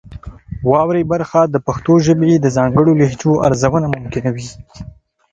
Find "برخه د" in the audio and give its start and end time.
1.11-1.55